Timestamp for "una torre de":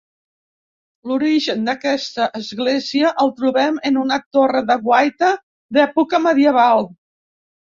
4.05-4.79